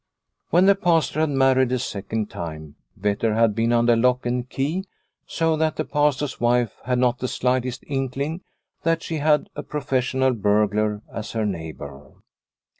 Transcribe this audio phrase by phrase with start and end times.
[0.49, 4.85] When the Pastor had married a second time, Vetter had been under lock and key,
[5.27, 8.41] so that the Pastor's wife had not the slightest inkling
[8.81, 12.13] that she had a professional burglar as her neighbour.